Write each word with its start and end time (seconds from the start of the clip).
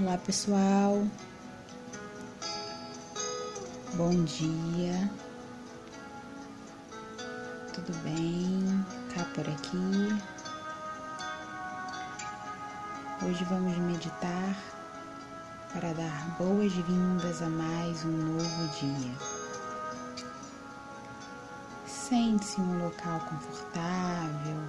Olá 0.00 0.16
pessoal, 0.16 1.06
bom 3.92 4.24
dia, 4.24 5.10
tudo 7.74 7.94
bem? 7.98 8.86
Cá 9.14 9.26
por 9.34 9.46
aqui. 9.46 10.08
Hoje 13.26 13.44
vamos 13.44 13.76
meditar 13.76 14.56
para 15.74 15.92
dar 15.92 16.36
boas-vindas 16.38 17.42
a 17.42 17.50
mais 17.50 18.02
um 18.02 18.10
novo 18.10 18.68
dia. 18.78 19.12
Sente-se 21.84 22.58
em 22.58 22.64
um 22.64 22.84
local 22.84 23.20
confortável, 23.28 24.62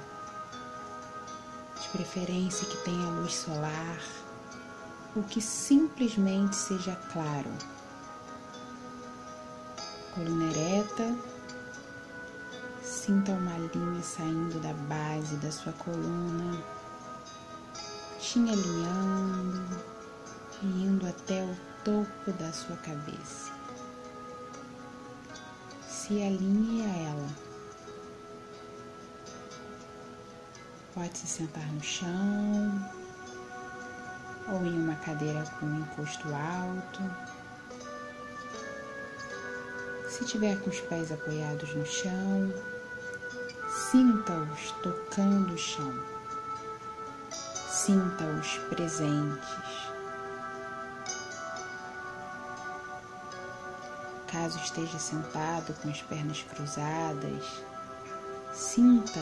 de 1.81 1.87
preferência 1.87 2.67
que 2.67 2.83
tenha 2.83 3.07
luz 3.11 3.33
solar 3.33 4.20
o 5.15 5.23
que 5.23 5.41
simplesmente 5.41 6.55
seja 6.55 6.95
claro. 7.11 7.51
Coluna 10.13 10.51
ereta, 10.51 11.15
sinta 12.81 13.31
uma 13.31 13.57
linha 13.57 14.03
saindo 14.03 14.59
da 14.59 14.73
base 14.73 15.35
da 15.37 15.51
sua 15.51 15.73
coluna, 15.73 16.63
te 18.19 18.39
alinhando 18.39 19.83
e 20.61 20.65
indo 20.65 21.07
até 21.07 21.43
o 21.43 21.57
topo 21.83 22.31
da 22.33 22.51
sua 22.51 22.75
cabeça. 22.77 23.51
Se 25.89 26.21
alinhe 26.21 26.85
a 26.85 27.09
ela. 27.09 27.29
Pode 30.93 31.17
se 31.17 31.27
sentar 31.27 31.65
no 31.71 31.81
chão 31.81 33.00
ou 34.47 34.65
em 34.65 34.79
uma 34.79 34.95
cadeira 34.95 35.43
com 35.59 35.65
um 35.65 35.79
encosto 35.79 36.27
alto. 36.33 37.01
Se 40.09 40.25
tiver 40.25 40.59
com 40.59 40.69
os 40.69 40.79
pés 40.81 41.11
apoiados 41.11 41.73
no 41.73 41.85
chão, 41.85 42.53
sinta-os 43.91 44.71
tocando 44.83 45.53
o 45.53 45.57
chão. 45.57 45.93
Sinta-os 47.69 48.57
presentes. 48.69 49.91
Caso 54.27 54.57
esteja 54.59 54.97
sentado 54.97 55.73
com 55.81 55.89
as 55.89 56.01
pernas 56.03 56.41
cruzadas, 56.43 57.63
sinta 58.53 59.19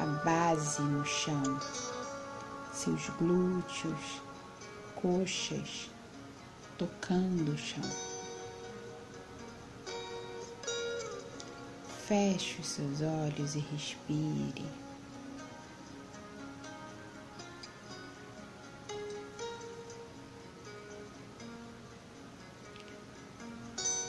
a 0.00 0.06
base 0.24 0.82
no 0.82 1.04
chão, 1.06 1.58
seus 2.72 3.08
glúteos, 3.18 4.20
coxas 4.96 5.90
tocando 6.78 7.52
o 7.52 7.58
chão. 7.58 7.82
Feche 12.06 12.60
os 12.60 12.66
seus 12.66 13.00
olhos 13.00 13.54
e 13.54 13.58
respire. 13.58 14.64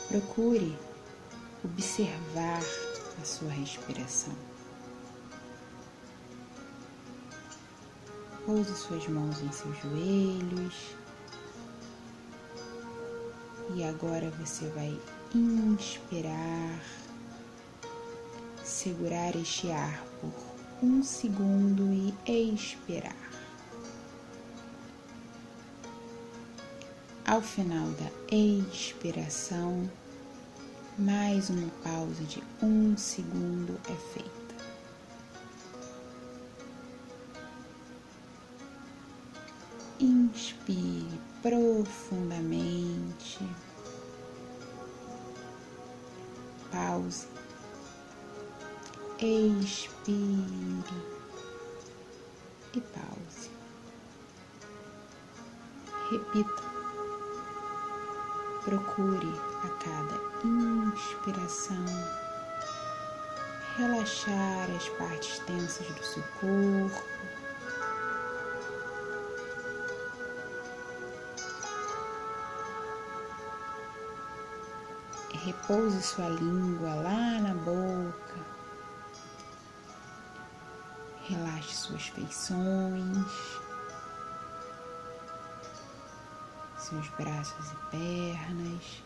Procure 0.07 0.77
observar 1.63 2.61
a 3.21 3.25
sua 3.25 3.49
respiração. 3.49 4.56
Pouse 8.47 8.73
suas 8.77 9.05
mãos 9.09 9.41
em 9.41 9.51
seus 9.51 9.77
joelhos. 9.79 10.95
E 13.75 13.83
agora 13.83 14.31
você 14.39 14.65
vai 14.69 14.97
inspirar, 15.35 16.79
segurar 18.63 19.35
este 19.35 19.69
ar 19.69 20.01
por 20.21 20.31
um 20.81 21.03
segundo 21.03 21.91
e 21.91 22.13
expirar. 22.53 23.17
Ao 27.25 27.41
final 27.41 27.89
da 27.89 28.33
expiração, 28.33 29.91
mais 30.97 31.49
uma 31.49 31.69
pausa 31.83 32.23
de 32.23 32.41
um 32.63 32.95
segundo 32.95 33.77
é 33.89 34.13
feita. 34.13 34.36
Inspire 39.99 41.19
profundamente. 41.41 43.39
Pause. 46.71 47.27
Expire 49.19 50.03
e 52.75 52.81
pause. 52.81 53.49
Repita. 56.11 56.67
Procure 58.63 59.33
a 59.63 59.69
cada 59.83 60.21
inspiração 60.45 61.85
relaxar 63.77 64.69
as 64.75 64.89
partes 64.89 65.39
tensas 65.39 65.87
do 65.87 66.03
seu 66.03 66.23
corpo 66.39 67.26
Repouse 75.47 76.01
sua 76.01 76.27
língua 76.27 76.93
lá 76.95 77.39
na 77.39 77.53
boca. 77.53 78.35
Relaxe 81.23 81.73
suas 81.73 82.07
feições, 82.07 83.25
seus 86.77 87.07
braços 87.11 87.71
e 87.71 87.75
pernas. 87.91 89.03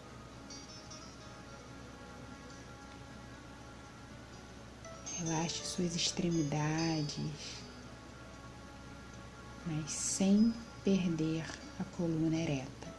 Relaxe 5.19 5.63
suas 5.63 5.96
extremidades, 5.96 7.62
mas 9.68 9.91
sem 9.91 10.51
perder 10.84 11.46
a 11.80 11.84
coluna 11.96 12.35
ereta. 12.35 12.91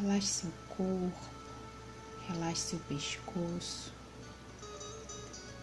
Relaxe 0.00 0.28
seu 0.28 0.52
corpo, 0.68 1.28
relaxe 2.28 2.60
seu 2.60 2.78
pescoço. 2.78 3.92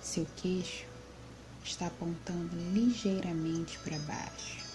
Seu 0.01 0.27
queixo 0.35 0.85
está 1.63 1.87
apontando 1.87 2.53
ligeiramente 2.73 3.79
para 3.79 3.97
baixo. 3.99 4.65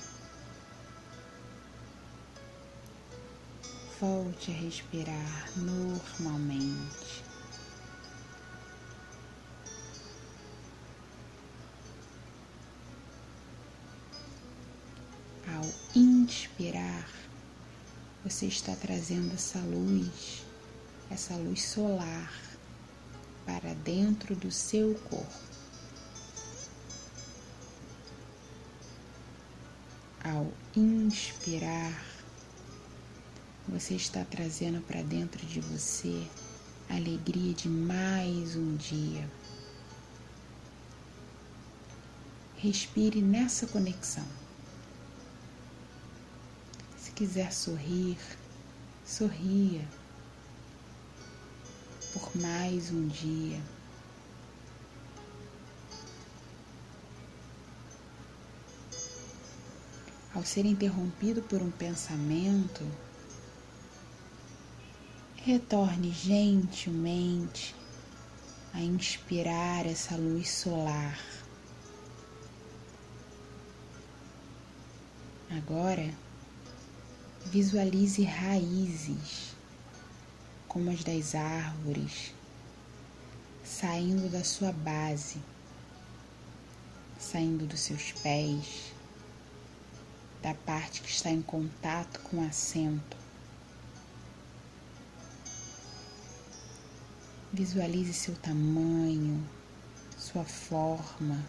Volte 4.01 4.51
a 4.51 4.55
respirar 4.55 5.53
normalmente. 5.59 7.23
Ao 15.55 15.67
inspirar, 15.95 17.20
você 18.31 18.47
está 18.47 18.77
trazendo 18.77 19.35
essa 19.35 19.59
luz, 19.59 20.45
essa 21.11 21.35
luz 21.35 21.65
solar 21.65 22.33
para 23.45 23.75
dentro 23.75 24.37
do 24.37 24.53
seu 24.53 24.95
corpo. 25.11 25.51
Ao 30.23 30.47
inspirar, 30.77 32.07
você 33.67 33.95
está 33.95 34.25
trazendo 34.25 34.81
para 34.83 35.03
dentro 35.03 35.45
de 35.45 35.61
você 35.61 36.25
a 36.89 36.95
alegria 36.95 37.53
de 37.53 37.69
mais 37.69 38.55
um 38.55 38.77
dia. 38.77 39.29
Respire 42.57 43.21
nessa 43.21 43.67
conexão 43.67 44.40
quiser 47.21 47.53
sorrir, 47.53 48.17
sorria 49.05 49.87
por 52.15 52.35
mais 52.41 52.91
um 52.91 53.07
dia. 53.09 53.61
Ao 60.35 60.43
ser 60.43 60.65
interrompido 60.65 61.43
por 61.43 61.61
um 61.61 61.71
pensamento, 61.71 62.91
retorne 65.45 66.11
gentilmente 66.11 67.75
a 68.73 68.81
inspirar 68.81 69.85
essa 69.85 70.17
luz 70.17 70.49
solar 70.49 71.19
Agora, 75.51 76.15
visualize 77.47 78.23
raízes, 78.23 79.55
como 80.69 80.91
as 80.91 81.03
das 81.03 81.35
árvores, 81.35 82.33
saindo 83.65 84.29
da 84.31 84.45
sua 84.45 84.73
base, 84.73 85.39
saindo 87.19 87.67
dos 87.67 87.81
seus 87.81 88.13
pés, 88.13 88.93
da 90.43 90.55
parte 90.55 91.03
que 91.03 91.11
está 91.11 91.31
em 91.31 91.43
contato 91.43 92.21
com 92.21 92.39
o 92.39 92.47
assento. 92.47 93.17
Visualize 97.53 98.13
seu 98.13 98.35
tamanho, 98.37 99.45
sua 100.17 100.45
forma. 100.45 101.45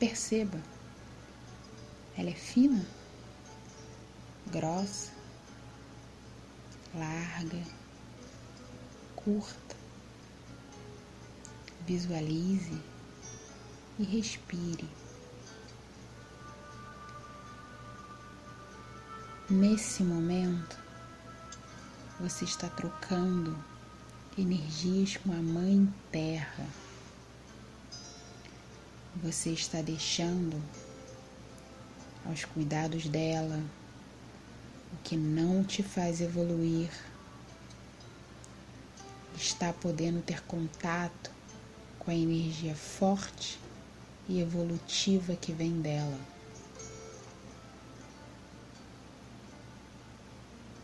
Perceba, 0.00 0.58
ela 2.16 2.30
é 2.30 2.34
fina, 2.34 2.86
grossa, 4.50 5.12
larga, 6.94 7.62
curta. 9.14 9.76
Visualize 11.86 12.80
e 13.98 14.04
respire. 14.04 14.88
Nesse 19.50 20.02
momento, 20.02 20.78
você 22.18 22.46
está 22.46 22.70
trocando 22.70 23.54
energias 24.38 25.18
com 25.18 25.30
a 25.30 25.42
Mãe 25.42 25.92
Terra. 26.10 26.66
Você 29.22 29.50
está 29.50 29.82
deixando 29.82 30.58
aos 32.24 32.46
cuidados 32.46 33.06
dela 33.06 33.62
o 34.94 34.96
que 35.04 35.14
não 35.14 35.62
te 35.62 35.82
faz 35.82 36.22
evoluir. 36.22 36.88
Está 39.36 39.74
podendo 39.74 40.22
ter 40.22 40.42
contato 40.44 41.30
com 41.98 42.10
a 42.10 42.14
energia 42.14 42.74
forte 42.74 43.60
e 44.26 44.40
evolutiva 44.40 45.36
que 45.36 45.52
vem 45.52 45.82
dela. 45.82 46.18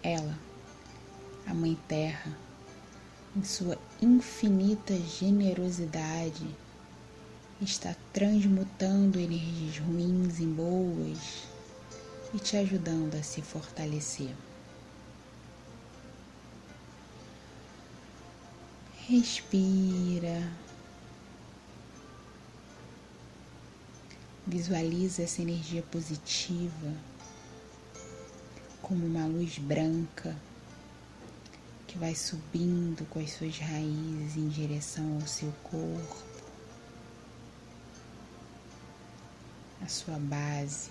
Ela, 0.02 0.38
a 1.46 1.54
Mãe 1.54 1.74
Terra, 1.88 2.36
em 3.34 3.42
sua 3.42 3.78
infinita 4.02 4.94
generosidade, 4.94 6.46
está 7.60 7.96
transmutando 8.12 9.18
energias 9.18 9.78
ruins 9.78 10.40
em 10.40 10.52
boas 10.52 11.48
e 12.34 12.38
te 12.38 12.56
ajudando 12.56 13.14
a 13.14 13.22
se 13.22 13.40
fortalecer. 13.40 14.34
Respira. 19.08 20.42
Visualiza 24.46 25.22
essa 25.22 25.42
energia 25.42 25.82
positiva 25.82 26.92
como 28.82 29.04
uma 29.06 29.26
luz 29.26 29.58
branca 29.58 30.36
que 31.86 31.98
vai 31.98 32.14
subindo 32.14 33.04
com 33.06 33.18
as 33.18 33.30
suas 33.32 33.58
raízes 33.58 34.36
em 34.36 34.48
direção 34.48 35.14
ao 35.14 35.26
seu 35.26 35.50
corpo, 35.64 36.25
a 39.86 39.88
sua 39.88 40.18
base. 40.18 40.90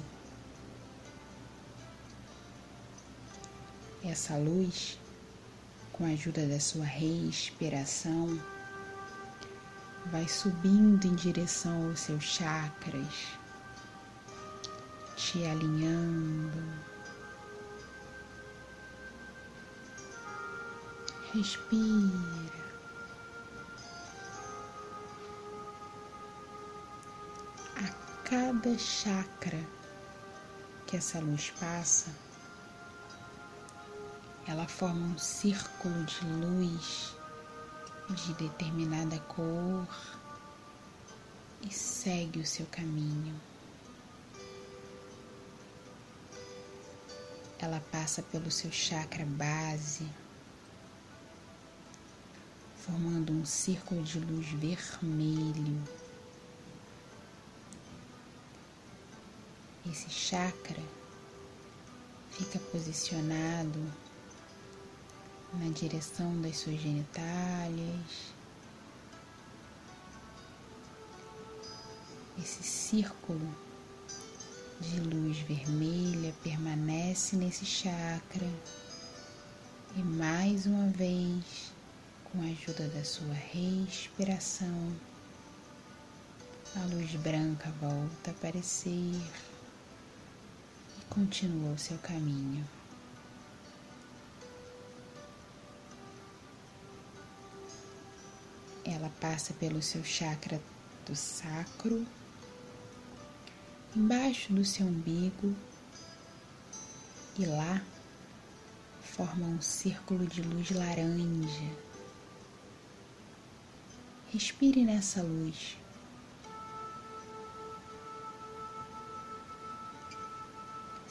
Essa 4.06 4.38
luz, 4.38 4.98
com 5.92 6.06
a 6.06 6.10
ajuda 6.10 6.48
da 6.48 6.60
sua 6.62 6.86
respiração, 6.86 8.40
vai 10.06 10.26
subindo 10.30 11.06
em 11.06 11.16
direção 11.16 11.90
aos 11.90 12.00
seus 12.00 12.24
chakras, 12.24 13.28
te 15.18 15.46
alinhando. 15.46 16.64
Respira. 21.34 22.65
Cada 28.26 28.76
chakra 28.80 29.64
que 30.88 30.98
essa 30.98 31.20
luz 31.20 31.52
passa, 31.60 32.12
ela 34.48 34.68
forma 34.68 35.14
um 35.14 35.18
círculo 35.18 36.04
de 36.06 36.26
luz 36.26 37.16
de 38.10 38.34
determinada 38.34 39.20
cor 39.20 39.88
e 41.62 41.72
segue 41.72 42.40
o 42.40 42.46
seu 42.46 42.66
caminho. 42.66 43.40
Ela 47.60 47.80
passa 47.92 48.24
pelo 48.24 48.50
seu 48.50 48.72
chakra 48.72 49.26
base, 49.26 50.08
formando 52.78 53.32
um 53.32 53.46
círculo 53.46 54.02
de 54.02 54.20
luz 54.20 54.48
vermelho. 54.48 56.05
Esse 59.92 60.10
chakra 60.10 60.82
fica 62.32 62.60
posicionado 62.72 63.80
na 65.54 65.70
direção 65.70 66.42
das 66.42 66.58
suas 66.58 66.80
genitálias. 66.82 68.34
Esse 72.38 72.64
círculo 72.64 73.56
de 74.82 75.00
luz 75.00 75.38
vermelha 75.40 76.34
permanece 76.44 77.36
nesse 77.36 77.66
chakra 77.66 78.50
e 79.96 80.04
mais 80.04 80.66
uma 80.66 80.90
vez, 80.90 81.72
com 82.26 82.42
a 82.42 82.46
ajuda 82.46 82.88
da 82.90 83.04
sua 83.06 83.34
respiração, 83.34 84.92
a 86.76 86.86
luz 86.94 87.16
branca 87.16 87.72
volta 87.80 88.32
a 88.32 88.32
aparecer 88.32 89.22
continua 91.10 91.74
o 91.74 91.78
seu 91.78 91.98
caminho. 92.00 92.66
ela 98.86 99.12
passa 99.20 99.54
pelo 99.54 99.82
seu 99.82 100.04
chakra 100.04 100.62
do 101.06 101.16
sacro, 101.16 102.06
embaixo 103.96 104.54
do 104.54 104.64
seu 104.64 104.86
umbigo, 104.86 105.56
e 107.38 107.46
lá 107.46 107.84
forma 109.02 109.48
um 109.48 109.62
círculo 109.62 110.26
de 110.26 110.42
luz 110.42 110.72
laranja. 110.72 111.76
Respire 114.32 114.84
nessa 114.84 115.22
luz. 115.22 115.78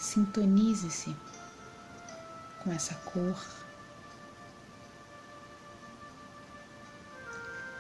Sintonize-se 0.05 1.17
com 2.63 2.71
essa 2.71 2.95
cor. 2.97 3.37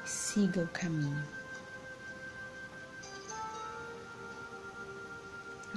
siga 0.04 0.62
o 0.62 0.68
caminho. 0.68 1.28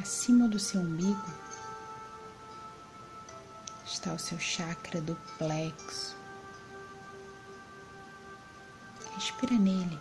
Acima 0.01 0.47
do 0.47 0.57
seu 0.57 0.81
umbigo 0.81 1.31
está 3.85 4.13
o 4.13 4.19
seu 4.19 4.39
chakra 4.39 4.99
do 5.01 5.15
plexo. 5.37 6.15
Respira 9.13 9.53
nele 9.53 9.99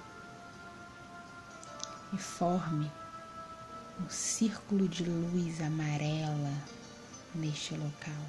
e 2.14 2.18
forme 2.18 2.90
um 4.00 4.08
círculo 4.08 4.88
de 4.88 5.04
luz 5.04 5.60
amarela 5.60 6.52
neste 7.34 7.74
local. 7.74 8.26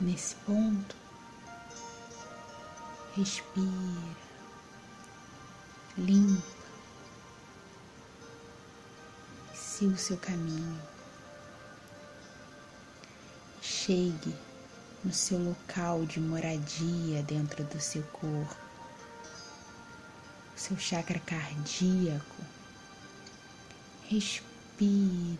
Nesse 0.00 0.34
ponto, 0.36 0.96
respira, 3.14 4.16
limpa, 5.96 6.42
siga 9.54 9.94
o 9.94 9.98
seu 9.98 10.16
caminho. 10.16 10.92
aconchegue 13.82 14.34
no 15.04 15.12
seu 15.12 15.38
local 15.38 16.06
de 16.06 16.20
moradia 16.20 17.22
dentro 17.22 17.64
do 17.64 17.80
seu 17.80 18.02
corpo, 18.04 18.56
seu 20.54 20.76
chakra 20.78 21.18
cardíaco. 21.18 22.42
Respire 24.08 25.38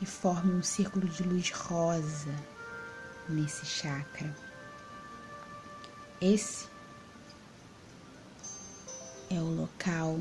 e 0.00 0.06
forme 0.06 0.52
um 0.52 0.62
círculo 0.62 1.06
de 1.08 1.22
luz 1.22 1.50
rosa 1.50 2.34
nesse 3.28 3.64
chakra. 3.64 4.34
Esse 6.20 6.66
é 9.30 9.38
o 9.38 9.54
local 9.54 10.18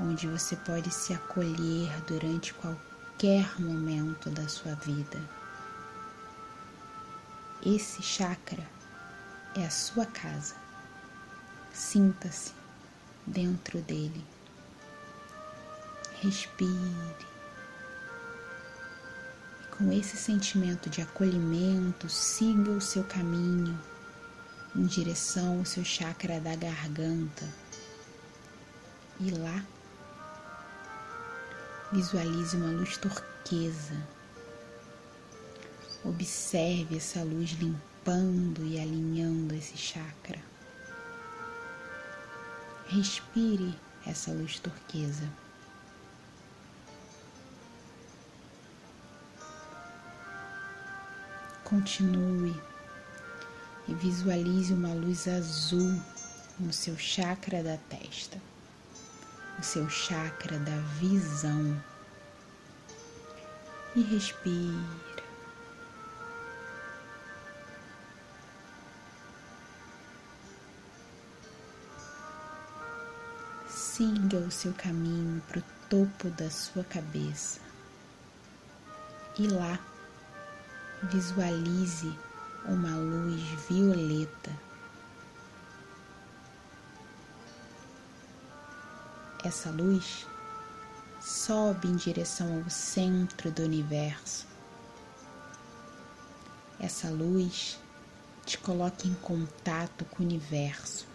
onde 0.00 0.26
você 0.26 0.56
pode 0.56 0.90
se 0.90 1.12
acolher 1.12 2.02
durante 2.06 2.52
qualquer 2.54 3.60
momento 3.60 4.30
da 4.30 4.48
sua 4.48 4.74
vida. 4.74 5.43
Esse 7.64 8.02
chakra 8.02 8.66
é 9.56 9.64
a 9.64 9.70
sua 9.70 10.06
casa. 10.06 10.54
Sinta-se 11.72 12.52
dentro 13.26 13.80
dele. 13.80 14.24
Respire. 16.20 17.26
Com 19.76 19.90
esse 19.92 20.16
sentimento 20.16 20.88
de 20.88 21.00
acolhimento, 21.00 22.08
siga 22.08 22.70
o 22.70 22.80
seu 22.80 23.04
caminho 23.04 23.78
em 24.76 24.86
direção 24.86 25.58
ao 25.58 25.64
seu 25.64 25.84
chakra 25.84 26.38
da 26.40 26.54
garganta. 26.54 27.48
E 29.20 29.30
lá 29.30 29.64
Visualize 31.94 32.56
uma 32.56 32.72
luz 32.72 32.96
turquesa. 32.96 33.94
Observe 36.04 36.96
essa 36.96 37.22
luz 37.22 37.52
limpando 37.52 38.64
e 38.64 38.78
alinhando 38.78 39.54
esse 39.54 39.76
chakra. 39.76 40.38
Respire 42.86 43.74
essa 44.06 44.30
luz 44.32 44.58
turquesa. 44.58 45.28
Continue 51.64 52.54
e 53.88 53.94
visualize 53.94 54.72
uma 54.72 54.92
luz 54.92 55.26
azul 55.26 56.00
no 56.60 56.72
seu 56.72 56.96
chakra 56.96 57.62
da 57.62 57.76
testa 57.88 58.38
o 59.58 59.62
seu 59.62 59.88
chakra 59.88 60.58
da 60.58 60.76
visão 60.98 61.80
e 63.94 64.02
respira. 64.02 65.13
Siga 73.94 74.38
o 74.38 74.50
seu 74.50 74.72
caminho 74.72 75.40
para 75.42 75.60
o 75.60 75.64
topo 75.88 76.28
da 76.30 76.50
sua 76.50 76.82
cabeça 76.82 77.60
e 79.38 79.46
lá 79.46 79.78
visualize 81.12 82.12
uma 82.66 82.96
luz 82.96 83.40
violeta 83.68 84.50
Essa 89.44 89.70
luz 89.70 90.26
sobe 91.20 91.86
em 91.86 91.94
direção 91.94 92.64
ao 92.64 92.70
centro 92.70 93.52
do 93.52 93.62
universo. 93.62 94.44
Essa 96.80 97.10
luz 97.10 97.78
te 98.44 98.58
coloca 98.58 99.06
em 99.06 99.14
contato 99.14 100.04
com 100.06 100.22
o 100.22 100.26
universo. 100.26 101.13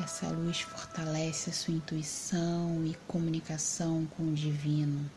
Essa 0.00 0.28
luz 0.28 0.60
fortalece 0.60 1.50
a 1.50 1.52
sua 1.52 1.74
intuição 1.74 2.84
e 2.86 2.94
comunicação 3.08 4.06
com 4.06 4.28
o 4.28 4.34
divino. 4.34 5.10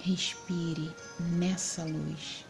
Respire 0.00 0.94
nessa 1.18 1.82
luz. 1.82 2.44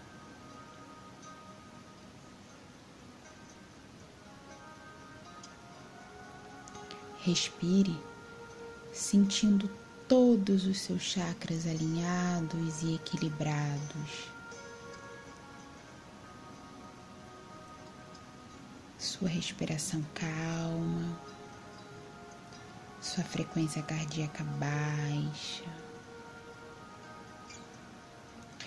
Respire, 7.21 7.97
sentindo 8.93 9.71
todos 10.09 10.67
os 10.67 10.81
seus 10.81 11.03
chakras 11.03 11.65
alinhados 11.65 12.83
e 12.83 12.97
equilibrados. 12.97 14.32
Sua 19.23 19.31
respiração 19.31 20.05
calma, 20.15 21.17
sua 23.01 23.23
frequência 23.23 23.81
cardíaca 23.81 24.43
baixa. 24.43 25.63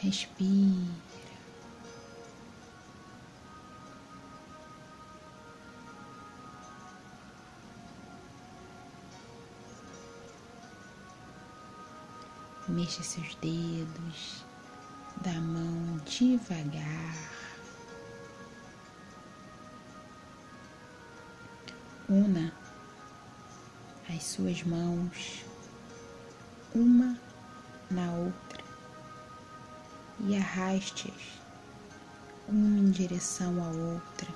Respire. 0.02 0.94
Mexa 12.70 13.04
seus 13.04 13.36
dedos 13.36 14.46
da 15.18 15.34
mão 15.34 15.98
devagar. 16.06 17.55
Una 22.08 22.54
as 24.08 24.24
suas 24.24 24.62
mãos 24.62 25.44
uma 26.76 27.20
na 27.90 28.12
outra 28.12 28.64
e 30.20 30.38
arraste-as 30.38 31.42
uma 32.48 32.78
em 32.78 32.92
direção 32.92 33.58
à 33.64 33.70
outra, 33.70 34.28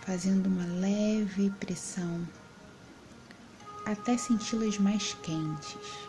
fazendo 0.00 0.46
uma 0.46 0.64
leve 0.80 1.50
pressão 1.60 2.26
até 3.84 4.16
senti-las 4.16 4.78
mais 4.78 5.12
quentes. 5.22 6.08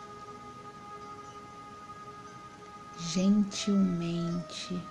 Gentilmente 2.98 4.82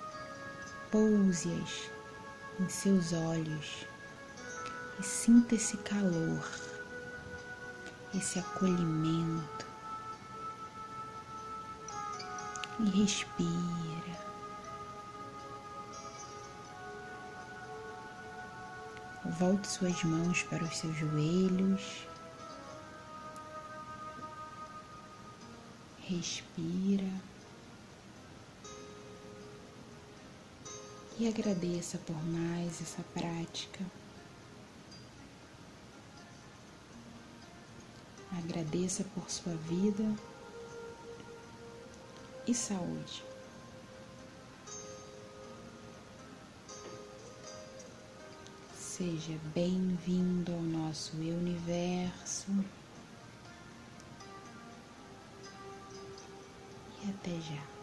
pouse-as 0.92 1.90
em 2.60 2.70
seus 2.70 3.14
olhos 3.14 3.89
e 5.00 5.04
sinta 5.04 5.56
esse 5.56 5.78
calor, 5.78 6.44
esse 8.14 8.40
acolhimento 8.40 9.66
e 12.80 12.90
respira. 12.90 14.30
Volte 19.40 19.68
suas 19.68 20.04
mãos 20.04 20.44
para 20.44 20.64
os 20.64 20.78
seus 20.78 20.96
joelhos. 20.98 22.08
Respira. 26.00 27.30
e 31.20 31.28
agradeça 31.28 31.98
por 31.98 32.16
mais 32.26 32.82
essa 32.82 33.04
prática. 33.14 33.84
Agradeça 38.38 39.04
por 39.16 39.30
sua 39.30 39.54
vida 39.56 40.04
e 42.48 42.54
saúde. 42.54 43.24
Seja 48.76 49.40
bem-vindo 49.56 50.52
ao 50.52 50.62
nosso 50.62 51.16
universo 51.18 52.52
e 57.02 57.10
até 57.10 57.32
já. 57.42 57.79